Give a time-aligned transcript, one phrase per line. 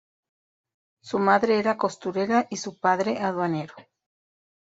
[1.03, 3.75] Su madre era costurera y su padre aduanero.